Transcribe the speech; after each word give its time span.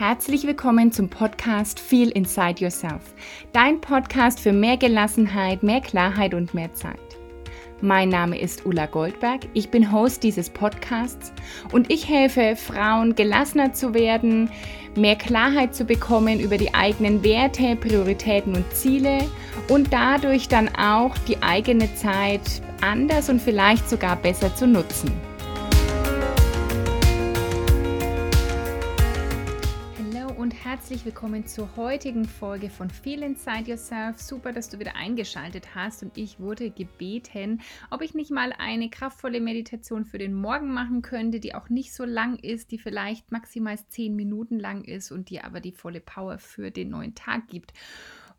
Herzlich 0.00 0.46
willkommen 0.46 0.90
zum 0.92 1.10
Podcast 1.10 1.78
Feel 1.78 2.08
Inside 2.08 2.64
Yourself, 2.64 3.02
dein 3.52 3.82
Podcast 3.82 4.40
für 4.40 4.50
mehr 4.50 4.78
Gelassenheit, 4.78 5.62
mehr 5.62 5.82
Klarheit 5.82 6.32
und 6.32 6.54
mehr 6.54 6.72
Zeit. 6.72 6.96
Mein 7.82 8.08
Name 8.08 8.40
ist 8.40 8.64
Ulla 8.64 8.86
Goldberg, 8.86 9.42
ich 9.52 9.68
bin 9.68 9.92
Host 9.92 10.22
dieses 10.22 10.48
Podcasts 10.48 11.34
und 11.72 11.92
ich 11.92 12.08
helfe 12.08 12.56
Frauen 12.56 13.14
gelassener 13.14 13.74
zu 13.74 13.92
werden, 13.92 14.50
mehr 14.96 15.16
Klarheit 15.16 15.74
zu 15.74 15.84
bekommen 15.84 16.40
über 16.40 16.56
die 16.56 16.72
eigenen 16.72 17.22
Werte, 17.22 17.76
Prioritäten 17.76 18.56
und 18.56 18.72
Ziele 18.72 19.18
und 19.68 19.92
dadurch 19.92 20.48
dann 20.48 20.74
auch 20.76 21.14
die 21.28 21.42
eigene 21.42 21.94
Zeit 21.94 22.62
anders 22.80 23.28
und 23.28 23.42
vielleicht 23.42 23.90
sogar 23.90 24.16
besser 24.16 24.54
zu 24.54 24.66
nutzen. 24.66 25.12
Herzlich 30.90 31.06
willkommen 31.06 31.46
zur 31.46 31.76
heutigen 31.76 32.24
Folge 32.24 32.68
von 32.68 32.90
Feel 32.90 33.22
Inside 33.22 33.70
Yourself. 33.70 34.18
Super, 34.18 34.52
dass 34.52 34.70
du 34.70 34.80
wieder 34.80 34.96
eingeschaltet 34.96 35.76
hast 35.76 36.02
und 36.02 36.18
ich 36.18 36.40
wurde 36.40 36.72
gebeten, 36.72 37.60
ob 37.92 38.02
ich 38.02 38.12
nicht 38.12 38.32
mal 38.32 38.52
eine 38.58 38.90
kraftvolle 38.90 39.40
Meditation 39.40 40.04
für 40.04 40.18
den 40.18 40.34
Morgen 40.34 40.74
machen 40.74 41.00
könnte, 41.00 41.38
die 41.38 41.54
auch 41.54 41.68
nicht 41.68 41.94
so 41.94 42.04
lang 42.04 42.40
ist, 42.40 42.72
die 42.72 42.78
vielleicht 42.78 43.30
maximal 43.30 43.78
zehn 43.88 44.16
Minuten 44.16 44.58
lang 44.58 44.82
ist 44.82 45.12
und 45.12 45.30
die 45.30 45.40
aber 45.40 45.60
die 45.60 45.70
volle 45.70 46.00
Power 46.00 46.40
für 46.40 46.72
den 46.72 46.90
neuen 46.90 47.14
Tag 47.14 47.46
gibt. 47.46 47.72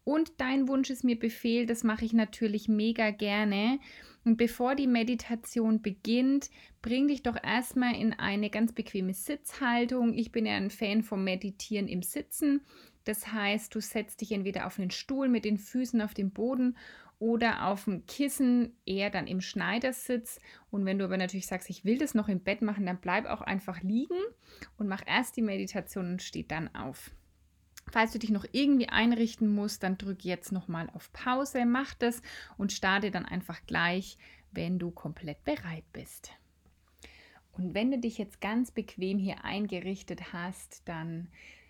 Und 0.03 0.41
dein 0.41 0.67
Wunsch 0.67 0.89
ist 0.89 1.05
mir 1.05 1.17
Befehl, 1.17 1.65
das 1.65 1.85
mache 1.85 2.03
ich 2.03 2.11
natürlich 2.11 2.67
mega 2.67 3.11
gerne. 3.11 3.79
Und 4.23 4.37
bevor 4.37 4.75
die 4.75 4.87
Meditation 4.87 5.81
beginnt, 5.81 6.49
bring 6.81 7.07
dich 7.07 7.23
doch 7.23 7.37
erstmal 7.41 7.95
in 7.95 8.13
eine 8.13 8.49
ganz 8.49 8.71
bequeme 8.73 9.13
Sitzhaltung. 9.13 10.13
Ich 10.13 10.31
bin 10.31 10.45
ja 10.45 10.53
ein 10.53 10.69
Fan 10.69 11.01
vom 11.01 11.23
Meditieren 11.23 11.87
im 11.87 12.03
Sitzen. 12.03 12.61
Das 13.03 13.31
heißt, 13.31 13.73
du 13.73 13.79
setzt 13.79 14.21
dich 14.21 14.31
entweder 14.31 14.67
auf 14.67 14.77
einen 14.77 14.91
Stuhl 14.91 15.27
mit 15.27 15.43
den 15.43 15.57
Füßen 15.57 16.01
auf 16.01 16.13
dem 16.13 16.31
Boden 16.31 16.77
oder 17.17 17.67
auf 17.67 17.85
dem 17.85 18.05
Kissen, 18.07 18.75
eher 18.85 19.09
dann 19.09 19.27
im 19.27 19.41
Schneidersitz. 19.41 20.39
Und 20.69 20.85
wenn 20.85 20.97
du 20.97 21.05
aber 21.05 21.17
natürlich 21.17 21.47
sagst, 21.47 21.69
ich 21.69 21.85
will 21.85 21.97
das 21.97 22.15
noch 22.15 22.27
im 22.27 22.41
Bett 22.41 22.61
machen, 22.61 22.85
dann 22.85 22.99
bleib 22.99 23.25
auch 23.25 23.41
einfach 23.41 23.81
liegen 23.81 24.17
und 24.77 24.87
mach 24.87 25.03
erst 25.05 25.37
die 25.37 25.43
Meditation 25.43 26.13
und 26.13 26.21
steh 26.21 26.43
dann 26.43 26.73
auf. 26.73 27.11
Falls 27.91 28.13
du 28.13 28.19
dich 28.19 28.29
noch 28.29 28.45
irgendwie 28.53 28.87
einrichten 28.87 29.53
musst, 29.53 29.83
dann 29.83 29.97
drück 29.97 30.23
jetzt 30.23 30.51
nochmal 30.51 30.89
auf 30.93 31.11
Pause, 31.11 31.65
mach 31.65 31.93
das 31.93 32.21
und 32.57 32.71
starte 32.71 33.11
dann 33.11 33.25
einfach 33.25 33.59
gleich, 33.67 34.17
wenn 34.51 34.79
du 34.79 34.91
komplett 34.91 35.43
bereit 35.43 35.83
bist. 35.91 36.31
Und 37.51 37.73
wenn 37.73 37.91
du 37.91 37.99
dich 37.99 38.17
jetzt 38.17 38.39
ganz 38.39 38.71
bequem 38.71 39.17
hier 39.19 39.43
eingerichtet 39.43 40.31
hast, 40.31 40.83
dann 40.85 41.27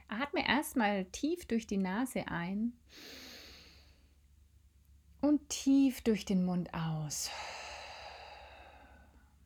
atme 0.08 0.48
erstmal 0.48 1.06
tief 1.06 1.46
durch 1.46 1.66
die 1.66 1.78
Nase 1.78 2.28
ein 2.28 2.74
und 5.22 5.50
tief 5.50 6.02
durch 6.02 6.24
den 6.24 6.46
Mund 6.46 6.72
aus. 6.74 7.32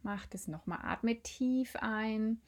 Mach 0.03 0.25
das 0.27 0.47
nochmal. 0.47 0.79
Atme 0.83 1.21
tief 1.21 1.75
ein 1.77 2.41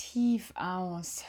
tief 0.00 0.52
aus. 0.56 1.24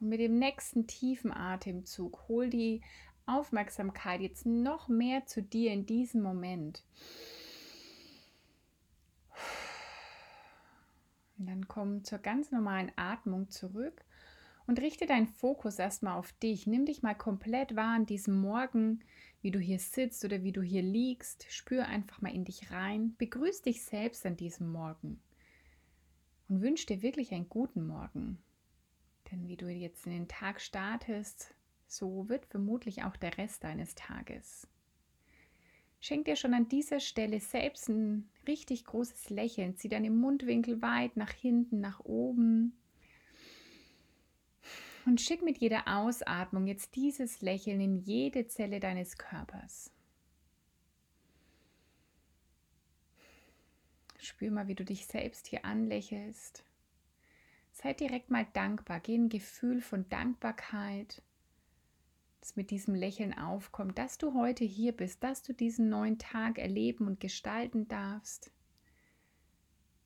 Und 0.00 0.08
mit 0.08 0.20
dem 0.20 0.38
nächsten 0.38 0.86
tiefen 0.86 1.32
Atemzug 1.32 2.28
hol 2.28 2.50
die 2.50 2.82
Aufmerksamkeit 3.26 4.20
jetzt 4.20 4.44
noch 4.44 4.88
mehr 4.88 5.24
zu 5.24 5.40
dir 5.40 5.72
in 5.72 5.86
diesem 5.86 6.20
Moment. 6.20 6.82
Und 11.38 11.46
dann 11.46 11.68
komm 11.68 12.04
zur 12.04 12.18
ganz 12.18 12.50
normalen 12.50 12.90
Atmung 12.96 13.50
zurück 13.50 14.04
und 14.66 14.80
richte 14.80 15.06
deinen 15.06 15.28
Fokus 15.28 15.78
erstmal 15.78 16.18
auf 16.18 16.32
dich. 16.32 16.66
Nimm 16.66 16.86
dich 16.86 17.02
mal 17.02 17.14
komplett 17.14 17.76
wahr 17.76 17.94
an 17.94 18.06
diesem 18.06 18.40
Morgen, 18.40 19.04
wie 19.42 19.52
du 19.52 19.60
hier 19.60 19.78
sitzt 19.78 20.24
oder 20.24 20.42
wie 20.42 20.52
du 20.52 20.60
hier 20.60 20.82
liegst. 20.82 21.46
Spür 21.50 21.86
einfach 21.86 22.20
mal 22.20 22.34
in 22.34 22.44
dich 22.44 22.70
rein. 22.72 23.14
Begrüß 23.18 23.62
dich 23.62 23.84
selbst 23.84 24.26
an 24.26 24.36
diesem 24.36 24.72
Morgen 24.72 25.20
und 26.48 26.62
wünsche 26.62 26.86
dir 26.86 27.02
wirklich 27.02 27.32
einen 27.32 27.48
guten 27.48 27.86
Morgen. 27.86 28.38
Denn 29.30 29.48
wie 29.48 29.56
du 29.56 29.68
jetzt 29.68 30.06
in 30.06 30.12
den 30.12 30.28
Tag 30.28 30.60
startest, 30.60 31.54
so 31.86 32.28
wird 32.28 32.46
vermutlich 32.46 33.04
auch 33.04 33.16
der 33.16 33.36
Rest 33.38 33.64
deines 33.64 33.94
Tages. 33.94 34.66
Schenk 36.00 36.26
dir 36.26 36.36
schon 36.36 36.52
an 36.52 36.68
dieser 36.68 37.00
Stelle 37.00 37.40
selbst 37.40 37.88
ein 37.88 38.28
richtig 38.46 38.84
großes 38.84 39.30
Lächeln. 39.30 39.78
Zieh 39.78 39.88
deine 39.88 40.10
Mundwinkel 40.10 40.82
weit 40.82 41.16
nach 41.16 41.30
hinten, 41.30 41.80
nach 41.80 42.00
oben. 42.00 42.76
Und 45.06 45.22
schick 45.22 45.42
mit 45.42 45.58
jeder 45.58 45.88
Ausatmung 45.88 46.66
jetzt 46.66 46.94
dieses 46.94 47.40
Lächeln 47.40 47.80
in 47.80 47.96
jede 47.96 48.46
Zelle 48.48 48.80
deines 48.80 49.16
Körpers. 49.16 49.93
Spür 54.24 54.50
mal, 54.50 54.68
wie 54.68 54.74
du 54.74 54.84
dich 54.84 55.06
selbst 55.06 55.46
hier 55.46 55.64
anlächelst. 55.64 56.64
Sei 57.72 57.92
direkt 57.92 58.30
mal 58.30 58.46
dankbar. 58.52 59.00
Geh 59.00 59.16
ein 59.16 59.28
Gefühl 59.28 59.80
von 59.80 60.08
Dankbarkeit, 60.08 61.22
das 62.40 62.56
mit 62.56 62.70
diesem 62.70 62.94
Lächeln 62.94 63.36
aufkommt, 63.36 63.98
dass 63.98 64.18
du 64.18 64.34
heute 64.34 64.64
hier 64.64 64.92
bist, 64.92 65.22
dass 65.24 65.42
du 65.42 65.52
diesen 65.52 65.88
neuen 65.88 66.18
Tag 66.18 66.58
erleben 66.58 67.06
und 67.06 67.20
gestalten 67.20 67.88
darfst. 67.88 68.52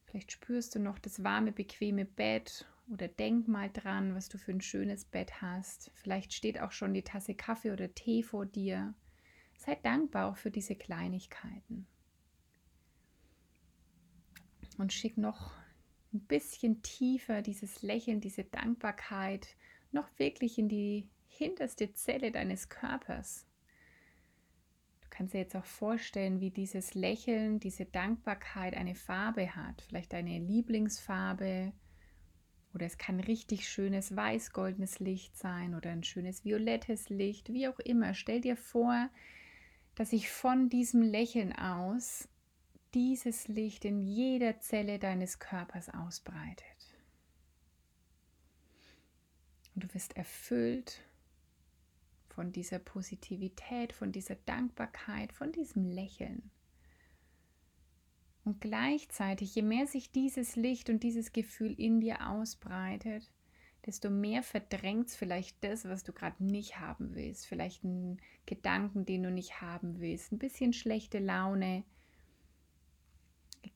Vielleicht 0.04 0.32
spürst 0.32 0.74
du 0.74 0.78
noch 0.78 0.98
das 0.98 1.22
warme, 1.22 1.52
bequeme 1.52 2.06
Bett 2.06 2.66
oder 2.90 3.08
denk 3.08 3.46
mal 3.46 3.70
dran, 3.70 4.14
was 4.14 4.30
du 4.30 4.38
für 4.38 4.52
ein 4.52 4.62
schönes 4.62 5.04
Bett 5.04 5.42
hast. 5.42 5.90
Vielleicht 5.94 6.32
steht 6.32 6.60
auch 6.60 6.72
schon 6.72 6.94
die 6.94 7.02
Tasse 7.02 7.34
Kaffee 7.34 7.72
oder 7.72 7.94
Tee 7.94 8.22
vor 8.22 8.46
dir. 8.46 8.94
Sei 9.58 9.74
dankbar 9.74 10.30
auch 10.30 10.36
für 10.36 10.50
diese 10.50 10.76
Kleinigkeiten 10.76 11.86
und 14.78 14.92
schick 14.92 15.18
noch 15.18 15.52
ein 16.12 16.20
bisschen 16.20 16.82
tiefer 16.82 17.42
dieses 17.42 17.82
Lächeln, 17.82 18.20
diese 18.20 18.44
Dankbarkeit 18.44 19.56
noch 19.92 20.08
wirklich 20.18 20.58
in 20.58 20.68
die 20.68 21.08
hinterste 21.26 21.92
Zelle 21.92 22.32
deines 22.32 22.68
Körpers. 22.68 23.46
Du 25.02 25.08
kannst 25.10 25.34
dir 25.34 25.38
jetzt 25.38 25.56
auch 25.56 25.64
vorstellen, 25.64 26.40
wie 26.40 26.50
dieses 26.50 26.94
Lächeln, 26.94 27.60
diese 27.60 27.84
Dankbarkeit 27.84 28.76
eine 28.76 28.94
Farbe 28.94 29.54
hat, 29.54 29.82
vielleicht 29.82 30.14
eine 30.14 30.38
Lieblingsfarbe 30.38 31.72
oder 32.74 32.86
es 32.86 32.98
kann 32.98 33.20
richtig 33.20 33.68
schönes 33.68 34.14
weiß-goldenes 34.14 35.00
Licht 35.00 35.36
sein 35.36 35.74
oder 35.74 35.90
ein 35.90 36.04
schönes 36.04 36.44
violettes 36.44 37.08
Licht, 37.08 37.52
wie 37.52 37.68
auch 37.68 37.78
immer. 37.80 38.14
Stell 38.14 38.40
dir 38.40 38.56
vor, 38.56 39.08
dass 39.94 40.10
sich 40.10 40.30
von 40.30 40.68
diesem 40.68 41.02
Lächeln 41.02 41.52
aus 41.52 42.28
dieses 42.94 43.48
Licht 43.48 43.84
in 43.84 44.00
jeder 44.02 44.60
Zelle 44.60 44.98
deines 44.98 45.38
Körpers 45.38 45.88
ausbreitet. 45.88 46.64
Und 49.74 49.84
du 49.84 49.94
wirst 49.94 50.16
erfüllt 50.16 51.00
von 52.28 52.52
dieser 52.52 52.78
Positivität, 52.78 53.92
von 53.92 54.12
dieser 54.12 54.36
Dankbarkeit, 54.36 55.32
von 55.32 55.52
diesem 55.52 55.84
Lächeln. 55.84 56.50
Und 58.44 58.60
gleichzeitig, 58.60 59.54
je 59.54 59.62
mehr 59.62 59.86
sich 59.86 60.10
dieses 60.10 60.56
Licht 60.56 60.88
und 60.88 61.02
dieses 61.02 61.32
Gefühl 61.32 61.78
in 61.78 62.00
dir 62.00 62.28
ausbreitet, 62.28 63.30
desto 63.84 64.10
mehr 64.10 64.42
verdrängt 64.42 65.08
es 65.08 65.16
vielleicht 65.16 65.62
das, 65.62 65.84
was 65.84 66.02
du 66.02 66.12
gerade 66.12 66.42
nicht 66.42 66.78
haben 66.78 67.14
willst. 67.14 67.46
Vielleicht 67.46 67.84
einen 67.84 68.20
Gedanken, 68.46 69.04
den 69.04 69.24
du 69.24 69.30
nicht 69.30 69.60
haben 69.60 70.00
willst. 70.00 70.32
Ein 70.32 70.38
bisschen 70.38 70.72
schlechte 70.72 71.18
Laune, 71.18 71.84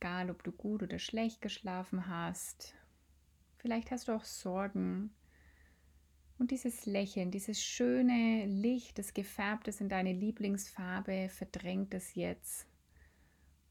Egal, 0.02 0.30
ob 0.30 0.42
du 0.42 0.50
gut 0.50 0.82
oder 0.82 0.98
schlecht 0.98 1.40
geschlafen 1.40 2.08
hast. 2.08 2.74
Vielleicht 3.58 3.92
hast 3.92 4.08
du 4.08 4.12
auch 4.12 4.24
Sorgen. 4.24 5.14
Und 6.40 6.50
dieses 6.50 6.86
Lächeln, 6.86 7.30
dieses 7.30 7.62
schöne 7.62 8.46
Licht, 8.46 8.98
das 8.98 9.14
gefärbt 9.14 9.68
ist 9.68 9.80
in 9.80 9.88
deine 9.88 10.12
Lieblingsfarbe, 10.12 11.28
verdrängt 11.28 11.94
es 11.94 12.16
jetzt. 12.16 12.66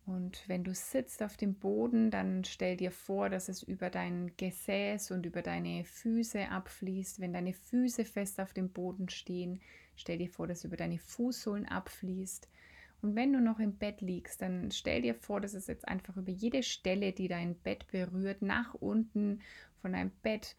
Und 0.05 0.47
wenn 0.47 0.63
du 0.63 0.73
sitzt 0.73 1.21
auf 1.21 1.35
dem 1.35 1.55
Boden, 1.55 2.11
dann 2.11 2.45
stell 2.45 2.77
dir 2.77 2.93
vor, 2.93 3.29
dass 3.29 3.49
es 3.49 3.61
über 3.61 3.89
dein 3.89 4.31
Gesäß 4.37 5.11
und 5.11 5.25
über 5.25 5.41
deine 5.41 5.83
Füße 5.83 6.47
abfließt. 6.47 7.19
Wenn 7.19 7.33
deine 7.33 7.51
Füße 7.51 8.05
fest 8.05 8.39
auf 8.39 8.53
dem 8.53 8.69
Boden 8.69 9.09
stehen, 9.09 9.59
stell 9.97 10.19
dir 10.19 10.29
vor, 10.29 10.47
dass 10.47 10.59
es 10.59 10.63
über 10.63 10.77
deine 10.77 10.97
Fußsohlen 10.97 11.67
abfließt. 11.67 12.47
Und 13.01 13.15
wenn 13.15 13.33
du 13.33 13.41
noch 13.41 13.59
im 13.59 13.77
Bett 13.77 14.01
liegst, 14.01 14.41
dann 14.41 14.71
stell 14.71 15.01
dir 15.01 15.15
vor, 15.15 15.41
dass 15.41 15.53
es 15.53 15.67
jetzt 15.67 15.87
einfach 15.87 16.17
über 16.17 16.31
jede 16.31 16.61
Stelle, 16.61 17.13
die 17.13 17.27
dein 17.27 17.55
Bett 17.55 17.87
berührt, 17.87 18.41
nach 18.41 18.75
unten 18.75 19.41
von 19.81 19.93
deinem 19.93 20.11
Bett 20.21 20.55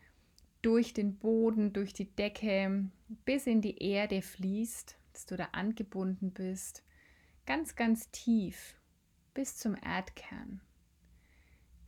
durch 0.61 0.93
den 0.93 1.17
Boden, 1.17 1.73
durch 1.73 1.93
die 1.93 2.11
Decke 2.11 2.89
bis 3.25 3.47
in 3.47 3.61
die 3.61 3.79
Erde 3.83 4.23
fließt, 4.23 4.97
dass 5.13 5.27
du 5.27 5.37
da 5.37 5.47
angebunden 5.53 6.33
bist, 6.33 6.85
ganz, 7.47 7.77
ganz 7.77 8.11
tief 8.11 8.77
bis 9.35 9.57
zum 9.57 9.77
Erdkern. 9.77 10.61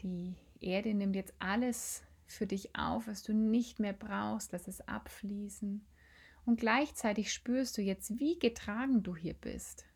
Die 0.03 0.35
Erde 0.61 0.95
nimmt 0.95 1.17
jetzt 1.17 1.35
alles 1.39 2.03
für 2.27 2.47
dich 2.47 2.77
auf, 2.77 3.07
was 3.07 3.23
du 3.23 3.33
nicht 3.33 3.81
mehr 3.81 3.93
brauchst, 3.93 4.53
lass 4.53 4.69
es 4.69 4.81
abfließen. 4.87 5.85
Und 6.47 6.61
gleichzeitig 6.61 7.33
spürst 7.33 7.79
du 7.79 7.83
jetzt, 7.83 8.19
wie 8.19 8.39
getragen 8.39 9.03
du 9.03 9.17
hier 9.17 9.35
bist. 9.35 9.87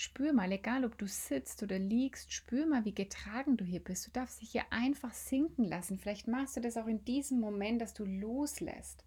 Spür 0.00 0.32
mal, 0.32 0.52
egal 0.52 0.84
ob 0.84 0.96
du 0.96 1.08
sitzt 1.08 1.60
oder 1.64 1.76
liegst, 1.76 2.32
spür 2.32 2.66
mal, 2.66 2.84
wie 2.84 2.94
getragen 2.94 3.56
du 3.56 3.64
hier 3.64 3.82
bist. 3.82 4.06
Du 4.06 4.12
darfst 4.12 4.40
dich 4.40 4.52
hier 4.52 4.62
einfach 4.70 5.12
sinken 5.12 5.64
lassen. 5.64 5.98
Vielleicht 5.98 6.28
machst 6.28 6.56
du 6.56 6.60
das 6.60 6.76
auch 6.76 6.86
in 6.86 7.04
diesem 7.04 7.40
Moment, 7.40 7.82
dass 7.82 7.94
du 7.94 8.04
loslässt. 8.04 9.04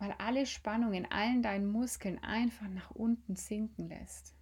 Mal 0.00 0.10
alle 0.18 0.46
Spannung 0.46 0.92
in 0.92 1.06
allen 1.06 1.40
deinen 1.40 1.70
Muskeln 1.70 2.18
einfach 2.18 2.66
nach 2.66 2.90
unten 2.90 3.36
sinken 3.36 3.88
lässt. 3.88 4.34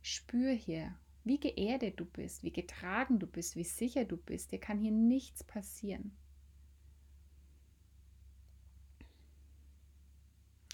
Spür 0.00 0.52
hier, 0.52 0.94
wie 1.24 1.38
geerdet 1.38 2.00
du 2.00 2.06
bist, 2.06 2.42
wie 2.42 2.52
getragen 2.52 3.18
du 3.18 3.26
bist, 3.26 3.54
wie 3.54 3.64
sicher 3.64 4.06
du 4.06 4.16
bist. 4.16 4.50
Dir 4.50 4.60
kann 4.60 4.78
hier 4.78 4.92
nichts 4.92 5.44
passieren. 5.44 6.16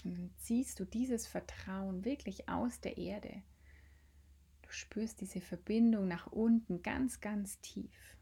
ziehst 0.37 0.79
du 0.79 0.85
dieses 0.85 1.27
Vertrauen 1.27 2.05
wirklich 2.05 2.49
aus 2.49 2.79
der 2.81 2.97
Erde. 2.97 3.43
Du 4.61 4.69
spürst 4.69 5.21
diese 5.21 5.41
Verbindung 5.41 6.07
nach 6.07 6.27
unten 6.27 6.81
ganz, 6.81 7.19
ganz 7.19 7.59
tief. 7.61 8.17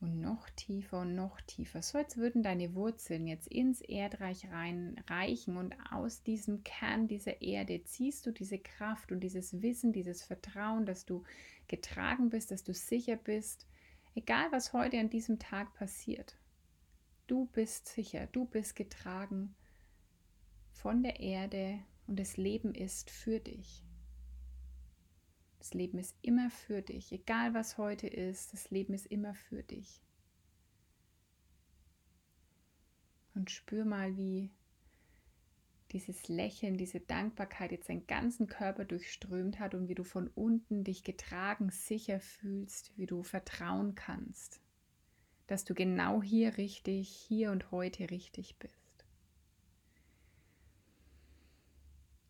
Und 0.00 0.20
noch 0.20 0.50
tiefer 0.50 1.02
und 1.02 1.14
noch 1.14 1.40
tiefer. 1.42 1.80
So 1.80 1.98
als 1.98 2.16
würden 2.16 2.42
deine 2.42 2.74
Wurzeln 2.74 3.28
jetzt 3.28 3.46
ins 3.46 3.80
Erdreich 3.80 4.50
reinreichen 4.50 5.56
und 5.56 5.76
aus 5.92 6.24
diesem 6.24 6.64
Kern 6.64 7.06
dieser 7.06 7.40
Erde 7.40 7.84
ziehst 7.84 8.26
du 8.26 8.32
diese 8.32 8.58
Kraft 8.58 9.12
und 9.12 9.20
dieses 9.20 9.62
Wissen, 9.62 9.92
dieses 9.92 10.24
Vertrauen, 10.24 10.86
dass 10.86 11.04
du 11.04 11.22
getragen 11.68 12.30
bist, 12.30 12.50
dass 12.50 12.64
du 12.64 12.74
sicher 12.74 13.14
bist, 13.14 13.68
egal 14.16 14.50
was 14.50 14.72
heute 14.72 14.98
an 14.98 15.10
diesem 15.10 15.38
Tag 15.38 15.72
passiert. 15.74 16.36
Du 17.32 17.46
bist 17.46 17.88
sicher, 17.88 18.26
du 18.26 18.44
bist 18.44 18.76
getragen 18.76 19.54
von 20.70 21.02
der 21.02 21.18
Erde 21.20 21.78
und 22.06 22.20
das 22.20 22.36
Leben 22.36 22.74
ist 22.74 23.10
für 23.10 23.40
dich. 23.40 23.86
Das 25.58 25.72
Leben 25.72 25.96
ist 25.96 26.14
immer 26.20 26.50
für 26.50 26.82
dich, 26.82 27.10
egal 27.10 27.54
was 27.54 27.78
heute 27.78 28.06
ist, 28.06 28.52
das 28.52 28.70
Leben 28.70 28.92
ist 28.92 29.06
immer 29.06 29.32
für 29.32 29.62
dich. 29.62 30.02
Und 33.34 33.50
spür 33.50 33.86
mal, 33.86 34.14
wie 34.18 34.50
dieses 35.92 36.28
Lächeln, 36.28 36.76
diese 36.76 37.00
Dankbarkeit 37.00 37.72
jetzt 37.72 37.88
deinen 37.88 38.06
ganzen 38.06 38.46
Körper 38.46 38.84
durchströmt 38.84 39.58
hat 39.58 39.74
und 39.74 39.88
wie 39.88 39.94
du 39.94 40.04
von 40.04 40.28
unten 40.28 40.84
dich 40.84 41.02
getragen, 41.02 41.70
sicher 41.70 42.20
fühlst, 42.20 42.92
wie 42.98 43.06
du 43.06 43.22
vertrauen 43.22 43.94
kannst 43.94 44.60
dass 45.52 45.64
du 45.64 45.74
genau 45.74 46.22
hier 46.22 46.56
richtig, 46.56 47.10
hier 47.10 47.50
und 47.50 47.70
heute 47.72 48.10
richtig 48.10 48.56
bist. 48.58 49.04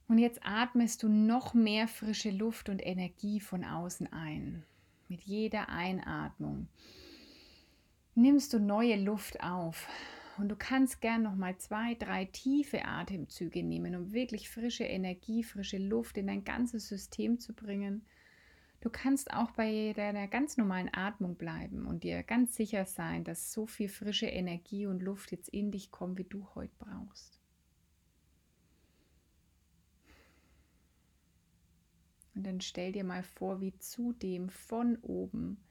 Und 0.08 0.18
jetzt 0.18 0.40
atmest 0.42 1.04
du 1.04 1.08
noch 1.08 1.54
mehr 1.54 1.86
frische 1.86 2.32
Luft 2.32 2.68
und 2.68 2.84
Energie 2.84 3.38
von 3.38 3.64
außen 3.64 4.12
ein. 4.12 4.64
Mit 5.06 5.22
jeder 5.22 5.68
Einatmung 5.68 6.66
nimmst 8.16 8.52
du 8.54 8.58
neue 8.58 8.96
Luft 8.96 9.40
auf. 9.40 9.88
Und 10.36 10.48
du 10.48 10.56
kannst 10.56 11.00
gern 11.00 11.22
noch 11.22 11.36
mal 11.36 11.56
zwei, 11.58 11.94
drei 11.94 12.24
tiefe 12.24 12.84
Atemzüge 12.84 13.62
nehmen, 13.62 13.94
um 13.94 14.12
wirklich 14.12 14.50
frische 14.50 14.82
Energie, 14.82 15.44
frische 15.44 15.78
Luft 15.78 16.18
in 16.18 16.26
dein 16.26 16.42
ganzes 16.42 16.88
System 16.88 17.38
zu 17.38 17.52
bringen. 17.52 18.04
Du 18.82 18.90
kannst 18.90 19.32
auch 19.32 19.52
bei 19.52 19.92
deiner 19.94 20.26
ganz 20.26 20.56
normalen 20.56 20.92
Atmung 20.92 21.36
bleiben 21.36 21.86
und 21.86 22.02
dir 22.02 22.24
ganz 22.24 22.56
sicher 22.56 22.84
sein, 22.84 23.22
dass 23.22 23.52
so 23.52 23.64
viel 23.64 23.88
frische 23.88 24.26
Energie 24.26 24.86
und 24.86 25.04
Luft 25.04 25.30
jetzt 25.30 25.48
in 25.50 25.70
dich 25.70 25.92
kommt, 25.92 26.18
wie 26.18 26.24
du 26.24 26.48
heute 26.56 26.74
brauchst. 26.80 27.40
Und 32.34 32.44
dann 32.44 32.60
stell 32.60 32.90
dir 32.90 33.04
mal 33.04 33.22
vor, 33.22 33.60
wie 33.60 33.78
zudem 33.78 34.48
von 34.48 34.96
oben 35.02 35.62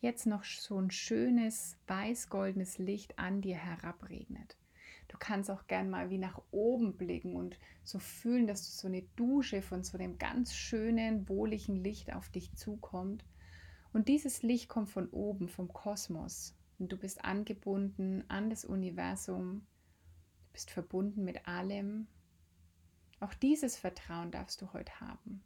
jetzt 0.00 0.24
noch 0.26 0.44
so 0.44 0.80
ein 0.80 0.92
schönes 0.92 1.76
weiß-goldenes 1.88 2.78
Licht 2.78 3.18
an 3.18 3.40
dir 3.40 3.56
herabregnet. 3.56 4.56
Du 5.08 5.16
kannst 5.18 5.50
auch 5.50 5.66
gern 5.66 5.88
mal 5.88 6.10
wie 6.10 6.18
nach 6.18 6.40
oben 6.50 6.96
blicken 6.96 7.36
und 7.36 7.58
so 7.84 7.98
fühlen, 7.98 8.46
dass 8.46 8.64
du 8.66 8.72
so 8.72 8.88
eine 8.88 9.02
Dusche 9.16 9.62
von 9.62 9.84
so 9.84 9.96
einem 9.96 10.18
ganz 10.18 10.54
schönen, 10.54 11.28
wohligen 11.28 11.76
Licht 11.76 12.12
auf 12.12 12.28
dich 12.28 12.54
zukommt. 12.54 13.24
Und 13.92 14.08
dieses 14.08 14.42
Licht 14.42 14.68
kommt 14.68 14.90
von 14.90 15.08
oben, 15.10 15.48
vom 15.48 15.72
Kosmos. 15.72 16.56
Und 16.78 16.92
du 16.92 16.96
bist 16.96 17.24
angebunden 17.24 18.24
an 18.28 18.50
das 18.50 18.64
Universum. 18.64 19.66
Du 20.46 20.52
bist 20.52 20.70
verbunden 20.70 21.24
mit 21.24 21.46
allem. 21.46 22.08
Auch 23.20 23.32
dieses 23.34 23.76
Vertrauen 23.76 24.30
darfst 24.30 24.60
du 24.60 24.72
heute 24.72 25.00
haben. 25.00 25.42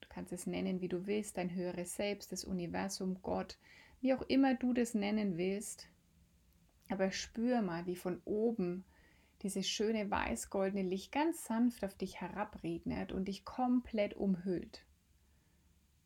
Du 0.00 0.08
kannst 0.08 0.32
es 0.32 0.46
nennen, 0.46 0.80
wie 0.80 0.88
du 0.88 1.06
willst, 1.06 1.36
dein 1.36 1.54
höheres 1.54 1.96
Selbst, 1.96 2.30
das 2.30 2.44
Universum, 2.44 3.20
Gott, 3.22 3.58
wie 4.00 4.14
auch 4.14 4.22
immer 4.22 4.54
du 4.54 4.72
das 4.72 4.94
nennen 4.94 5.36
willst. 5.36 5.88
Aber 6.88 7.10
spür 7.10 7.62
mal, 7.62 7.86
wie 7.86 7.96
von 7.96 8.20
oben 8.24 8.84
dieses 9.42 9.68
schöne 9.68 10.10
weiß-goldene 10.10 10.82
Licht 10.82 11.12
ganz 11.12 11.44
sanft 11.44 11.84
auf 11.84 11.94
dich 11.94 12.20
herabregnet 12.20 13.12
und 13.12 13.26
dich 13.26 13.44
komplett 13.44 14.14
umhüllt. 14.14 14.84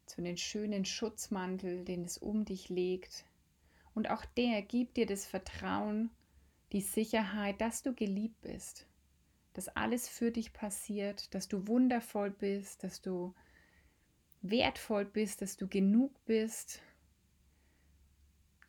Zu 0.06 0.22
den 0.22 0.36
schönen 0.36 0.84
Schutzmantel, 0.84 1.84
den 1.84 2.04
es 2.04 2.18
um 2.18 2.44
dich 2.44 2.68
legt. 2.68 3.24
Und 3.94 4.10
auch 4.10 4.24
der 4.24 4.62
gibt 4.62 4.96
dir 4.96 5.06
das 5.06 5.26
Vertrauen, 5.26 6.10
die 6.72 6.80
Sicherheit, 6.80 7.60
dass 7.60 7.82
du 7.82 7.94
geliebt 7.94 8.40
bist, 8.40 8.86
dass 9.52 9.68
alles 9.68 10.08
für 10.08 10.30
dich 10.30 10.52
passiert, 10.52 11.34
dass 11.34 11.48
du 11.48 11.66
wundervoll 11.66 12.30
bist, 12.30 12.82
dass 12.82 13.00
du 13.00 13.34
wertvoll 14.42 15.04
bist, 15.04 15.42
dass 15.42 15.56
du 15.56 15.68
genug 15.68 16.12
bist 16.24 16.80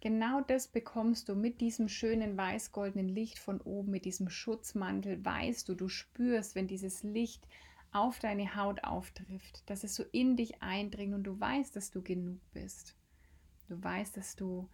Genau 0.01 0.41
das 0.41 0.67
bekommst 0.67 1.29
du 1.29 1.35
mit 1.35 1.61
diesem 1.61 1.87
schönen 1.87 2.35
weiß-goldenen 2.35 3.07
Licht 3.07 3.37
von 3.37 3.61
oben, 3.61 3.91
mit 3.91 4.05
diesem 4.05 4.29
Schutzmantel. 4.29 5.23
Weißt 5.23 5.69
du, 5.69 5.75
du 5.75 5.89
spürst, 5.89 6.55
wenn 6.55 6.67
dieses 6.67 7.03
Licht 7.03 7.47
auf 7.91 8.17
deine 8.17 8.55
Haut 8.55 8.83
auftrifft, 8.83 9.61
dass 9.69 9.83
es 9.83 9.95
so 9.95 10.03
in 10.11 10.35
dich 10.37 10.63
eindringt 10.63 11.13
und 11.13 11.23
du 11.23 11.39
weißt, 11.39 11.75
dass 11.75 11.91
du 11.91 12.01
genug 12.01 12.39
bist. 12.51 12.95
Du 13.67 13.81
weißt, 13.81 14.17
dass 14.17 14.35
du 14.35 14.67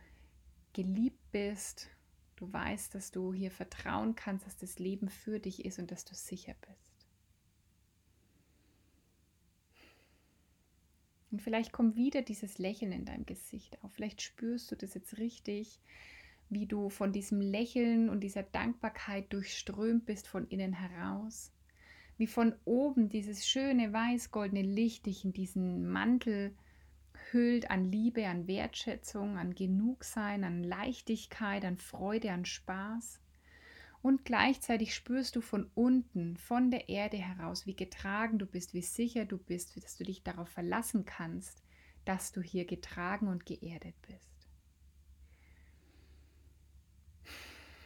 geliebt 0.72 1.20
bist. 1.32 1.90
Du 2.38 2.52
weißt, 2.54 2.96
dass 2.96 3.12
du 3.12 3.34
hier 3.34 3.52
vertrauen 3.52 4.16
kannst, 4.16 4.46
dass 4.46 4.56
das 4.56 4.80
Leben 4.80 5.10
für 5.10 5.40
dich 5.40 5.66
ist 5.66 5.78
und 5.78 5.92
dass 5.92 6.06
du 6.06 6.16
sicher 6.16 6.56
bist. 6.62 6.97
Und 11.32 11.42
vielleicht 11.42 11.72
kommt 11.72 11.96
wieder 11.96 12.22
dieses 12.22 12.58
Lächeln 12.58 12.92
in 12.92 13.06
deinem 13.06 13.26
Gesicht 13.26 13.84
auf. 13.84 13.92
Vielleicht 13.94 14.22
spürst 14.22 14.72
du 14.72 14.76
das 14.76 14.94
jetzt 14.94 15.18
richtig, 15.18 15.80
wie 16.50 16.66
du 16.66 16.90
von 16.90 17.12
diesem 17.12 17.42
Lächeln 17.42 18.10
und 18.10 18.22
dieser 18.22 18.44
Dankbarkeit 18.44 19.32
durchströmt 19.34 20.06
bist 20.06 20.28
von 20.28 20.48
innen 20.48 20.74
heraus. 20.74 21.52
Wie 22.18 22.28
von 22.28 22.54
oben 22.66 23.10
dieses 23.10 23.48
schöne 23.48 23.94
weiß-goldene 23.94 24.62
Licht 24.62 25.06
dich 25.06 25.26
in 25.26 25.34
diesen 25.34 25.88
Mantel 25.90 26.56
hüllt 27.32 27.70
an 27.70 27.84
Liebe, 27.84 28.26
an 28.28 28.48
Wertschätzung, 28.48 29.38
an 29.38 29.54
Genugsein, 29.54 30.44
an 30.44 30.64
Leichtigkeit, 30.64 31.66
an 31.66 31.78
Freude, 31.78 32.32
an 32.32 32.46
Spaß. 32.46 33.20
Und 34.08 34.24
gleichzeitig 34.24 34.96
spürst 34.96 35.36
du 35.36 35.42
von 35.42 35.70
unten, 35.76 36.38
von 36.38 36.72
der 36.72 36.88
Erde 36.88 37.18
heraus, 37.18 37.66
wie 37.66 37.76
getragen 37.76 38.40
du 38.40 38.46
bist, 38.46 38.74
wie 38.74 38.82
sicher 38.82 39.26
du 39.26 39.38
bist, 39.38 39.76
dass 39.84 39.98
du 39.98 40.06
dich 40.06 40.24
darauf 40.24 40.48
verlassen 40.48 41.04
kannst, 41.04 41.62
dass 42.06 42.32
du 42.32 42.42
hier 42.42 42.64
getragen 42.64 43.28
und 43.28 43.46
geerdet 43.46 43.96
bist. 44.08 44.48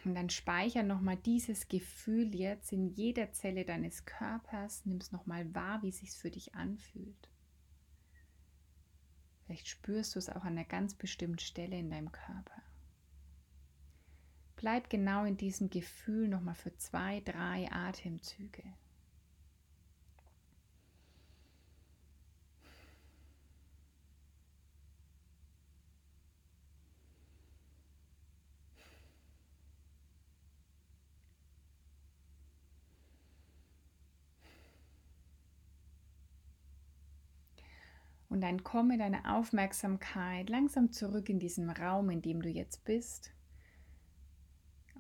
Und 0.06 0.14
dann 0.14 0.30
speicher 0.30 0.84
nochmal 0.84 1.18
dieses 1.18 1.68
Gefühl 1.68 2.36
jetzt 2.36 2.72
in 2.72 2.90
jeder 2.90 3.32
Zelle 3.32 3.66
deines 3.66 4.06
Körpers. 4.06 4.86
Nimm 4.86 4.98
es 4.98 5.12
nochmal 5.12 5.56
wahr, 5.56 5.82
wie 5.82 5.90
es 5.90 5.98
sich 5.98 6.12
für 6.12 6.30
dich 6.30 6.54
anfühlt. 6.54 7.32
Vielleicht 9.48 9.68
spürst 9.68 10.14
du 10.14 10.20
es 10.20 10.30
auch 10.30 10.44
an 10.44 10.56
einer 10.56 10.66
ganz 10.66 10.94
bestimmten 10.94 11.40
Stelle 11.40 11.80
in 11.80 11.90
deinem 11.90 12.12
Körper. 12.12 12.62
Bleib 14.62 14.92
genau 14.92 15.26
in 15.26 15.38
diesem 15.38 15.72
Gefühl 15.72 16.28
nochmal 16.28 16.54
für 16.54 16.78
zwei, 16.78 17.20
drei 17.22 17.68
Atemzüge. 17.72 18.62
Und 38.30 38.42
dann 38.42 38.64
komme 38.64 39.00
deine 39.00 39.36
Aufmerksamkeit 39.36 40.52
langsam 40.52 40.92
zurück 40.92 41.30
in 41.30 41.40
diesen 41.40 41.72
Raum, 41.72 42.12
in 42.12 42.22
dem 42.22 42.44
du 42.44 42.50
jetzt 42.50 42.86
bist. 42.86 43.34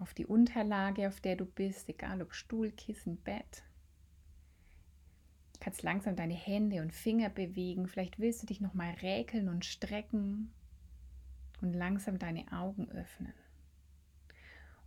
Auf 0.01 0.15
die 0.15 0.25
Unterlage, 0.25 1.07
auf 1.07 1.21
der 1.21 1.35
du 1.35 1.45
bist, 1.45 1.87
egal 1.87 2.23
ob 2.23 2.33
Stuhl, 2.33 2.71
Kissen, 2.71 3.17
Bett. 3.17 3.61
Du 5.53 5.59
kannst 5.59 5.83
langsam 5.83 6.15
deine 6.15 6.33
Hände 6.33 6.81
und 6.81 6.91
Finger 6.91 7.29
bewegen. 7.29 7.87
Vielleicht 7.87 8.17
willst 8.17 8.41
du 8.41 8.47
dich 8.47 8.61
nochmal 8.61 8.95
räkeln 9.03 9.47
und 9.47 9.63
strecken 9.63 10.51
und 11.61 11.73
langsam 11.73 12.17
deine 12.17 12.51
Augen 12.51 12.89
öffnen. 12.89 13.33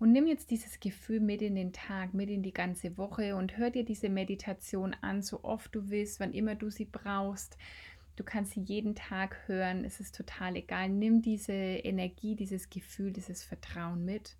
Und 0.00 0.10
nimm 0.10 0.26
jetzt 0.26 0.50
dieses 0.50 0.80
Gefühl 0.80 1.20
mit 1.20 1.42
in 1.42 1.54
den 1.54 1.72
Tag, 1.72 2.12
mit 2.12 2.28
in 2.28 2.42
die 2.42 2.52
ganze 2.52 2.98
Woche 2.98 3.36
und 3.36 3.56
hör 3.56 3.70
dir 3.70 3.84
diese 3.84 4.08
Meditation 4.08 4.96
an, 5.00 5.22
so 5.22 5.44
oft 5.44 5.72
du 5.76 5.90
willst, 5.90 6.18
wann 6.18 6.32
immer 6.32 6.56
du 6.56 6.70
sie 6.70 6.86
brauchst. 6.86 7.56
Du 8.16 8.24
kannst 8.24 8.54
sie 8.54 8.62
jeden 8.62 8.96
Tag 8.96 9.46
hören, 9.46 9.84
es 9.84 10.00
ist 10.00 10.16
total 10.16 10.56
egal. 10.56 10.88
Nimm 10.88 11.22
diese 11.22 11.52
Energie, 11.52 12.34
dieses 12.34 12.68
Gefühl, 12.68 13.12
dieses 13.12 13.44
Vertrauen 13.44 14.04
mit. 14.04 14.36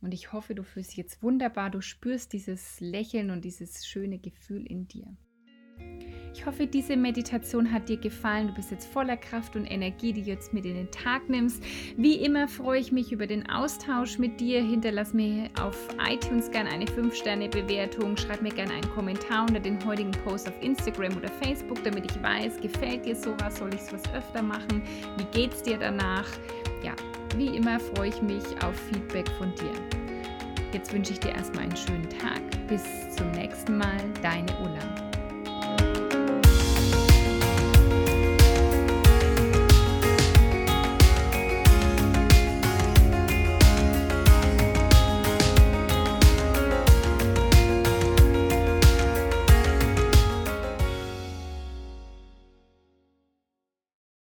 Und 0.00 0.14
ich 0.14 0.32
hoffe, 0.32 0.54
du 0.54 0.62
fühlst 0.62 0.90
dich 0.90 0.98
jetzt 0.98 1.22
wunderbar, 1.22 1.70
du 1.70 1.80
spürst 1.80 2.32
dieses 2.32 2.80
Lächeln 2.80 3.30
und 3.30 3.44
dieses 3.44 3.86
schöne 3.86 4.18
Gefühl 4.18 4.64
in 4.66 4.86
dir. 4.86 5.16
Ich 6.34 6.46
hoffe, 6.46 6.68
diese 6.68 6.96
Meditation 6.96 7.72
hat 7.72 7.88
dir 7.88 7.96
gefallen. 7.96 8.48
Du 8.48 8.54
bist 8.54 8.70
jetzt 8.70 8.86
voller 8.86 9.16
Kraft 9.16 9.56
und 9.56 9.64
Energie, 9.64 10.12
die 10.12 10.22
du 10.22 10.28
jetzt 10.28 10.52
mit 10.52 10.64
in 10.64 10.74
den 10.74 10.90
Tag 10.92 11.28
nimmst. 11.28 11.62
Wie 11.96 12.14
immer 12.14 12.46
freue 12.46 12.78
ich 12.78 12.92
mich 12.92 13.10
über 13.10 13.26
den 13.26 13.48
Austausch 13.50 14.18
mit 14.18 14.38
dir. 14.38 14.62
Hinterlass 14.62 15.12
mir 15.12 15.50
auf 15.60 15.88
iTunes 16.08 16.50
gerne 16.50 16.70
eine 16.70 16.84
5-Sterne-Bewertung. 16.84 18.16
Schreib 18.16 18.42
mir 18.42 18.52
gerne 18.52 18.74
einen 18.74 18.90
Kommentar 18.90 19.48
unter 19.48 19.58
den 19.58 19.84
heutigen 19.84 20.12
Post 20.12 20.48
auf 20.48 20.62
Instagram 20.62 21.16
oder 21.16 21.28
Facebook, 21.28 21.82
damit 21.82 22.08
ich 22.08 22.22
weiß, 22.22 22.60
gefällt 22.60 23.04
dir 23.06 23.16
sowas, 23.16 23.58
soll 23.58 23.74
ich 23.74 23.80
sowas 23.80 24.02
öfter 24.14 24.42
machen? 24.42 24.82
Wie 25.16 25.24
geht's 25.36 25.62
dir 25.62 25.78
danach? 25.78 26.28
Ja, 26.84 26.94
wie 27.36 27.56
immer 27.56 27.78
freue 27.78 28.08
ich 28.08 28.22
mich 28.22 28.44
auf 28.64 28.74
Feedback 28.90 29.28
von 29.38 29.54
dir. 29.54 29.72
Jetzt 30.72 30.92
wünsche 30.92 31.12
ich 31.12 31.20
dir 31.20 31.30
erstmal 31.30 31.64
einen 31.64 31.76
schönen 31.76 32.08
Tag. 32.08 32.40
Bis 32.68 32.84
zum 33.16 33.30
nächsten 33.32 33.78
Mal, 33.78 33.96
deine 34.22 34.52
Ulla. 34.58 34.87